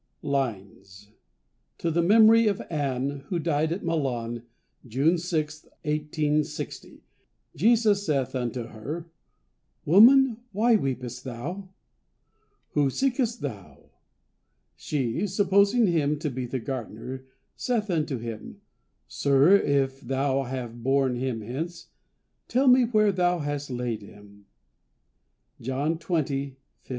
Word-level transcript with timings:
LINES 0.23 1.11
TO 1.77 1.91
THE 1.91 2.01
MEMORY 2.01 2.47
OF 2.47 2.59
"ANNIE," 2.71 3.19
WHO 3.27 3.37
DIED 3.37 3.71
AT 3.71 3.83
MILAN, 3.85 4.41
JUNE 4.87 5.19
6, 5.19 5.65
1860 5.83 7.03
"Jesus 7.55 8.03
saith 8.07 8.33
unto 8.33 8.63
her, 8.63 9.05
Woman, 9.85 10.37
why 10.53 10.75
weepest 10.75 11.23
thou? 11.23 11.69
whom 12.71 12.89
seekest 12.89 13.41
thou? 13.41 13.91
She, 14.75 15.27
supposing 15.27 15.85
him 15.85 16.17
to 16.17 16.31
be 16.31 16.47
the 16.47 16.57
gardener, 16.59 17.25
saith 17.55 17.91
unto 17.91 18.17
him, 18.17 18.59
Sir, 19.07 19.53
if 19.55 20.01
thou 20.01 20.41
have 20.45 20.81
borne 20.81 21.13
him 21.15 21.41
hence, 21.41 21.89
tell 22.47 22.67
me 22.67 22.85
where 22.85 23.11
thou 23.11 23.37
hast 23.37 23.69
laid 23.69 24.01
him." 24.01 24.47
JOHN 25.61 25.99
XX. 25.99 26.15
15. 26.27 26.55